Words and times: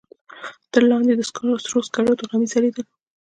تر 0.71 0.81
لاندې 0.89 1.13
د 1.15 1.21
سرو 1.67 1.79
سکروټو 1.87 2.29
غمي 2.31 2.47
ځلېدل. 2.53 2.85